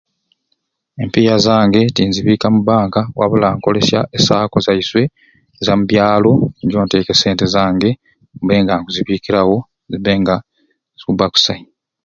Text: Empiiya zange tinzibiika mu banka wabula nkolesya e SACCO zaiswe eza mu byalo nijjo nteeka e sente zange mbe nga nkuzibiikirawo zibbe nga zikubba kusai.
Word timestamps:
Empiiya 1.01 1.35
zange 1.45 1.81
tinzibiika 1.95 2.47
mu 2.55 2.61
banka 2.69 3.01
wabula 3.19 3.47
nkolesya 3.57 3.99
e 4.17 4.19
SACCO 4.27 4.57
zaiswe 4.65 5.01
eza 5.59 5.73
mu 5.79 5.83
byalo 5.89 6.31
nijjo 6.57 6.77
nteeka 6.85 7.11
e 7.15 7.19
sente 7.21 7.45
zange 7.55 7.89
mbe 8.43 8.55
nga 8.63 8.73
nkuzibiikirawo 8.79 9.57
zibbe 9.91 10.13
nga 10.21 10.35
zikubba 10.97 11.25
kusai. 11.33 11.63